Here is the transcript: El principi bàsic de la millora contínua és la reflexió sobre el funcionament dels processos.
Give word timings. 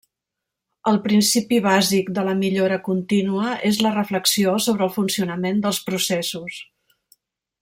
El 0.91 0.95
principi 1.03 1.59
bàsic 1.65 2.09
de 2.15 2.23
la 2.29 2.33
millora 2.39 2.81
contínua 2.89 3.53
és 3.73 3.83
la 3.89 3.95
reflexió 3.99 4.57
sobre 4.69 4.89
el 4.89 4.95
funcionament 4.99 5.65
dels 5.67 5.85
processos. 5.91 6.61